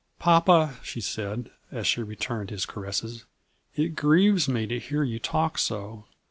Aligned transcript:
"Papa," 0.29 0.79
she 0.81 0.99
said, 0.99 1.51
as 1.71 1.85
she 1.85 2.01
returned 2.01 2.49
his 2.49 2.65
caresses," 2.65 3.25
it 3.75 3.89
grieves 3.89 4.49
me 4.49 4.65
to 4.65 4.79
hear 4.79 5.03
you 5.03 5.19
talk 5.19 5.59
so. 5.59 6.05